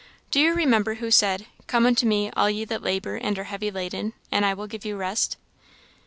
[0.31, 3.69] "Do you remember who said, 'Come unto me, all ye that labour and are heavy
[3.69, 5.37] laden, and I will give you rest'?"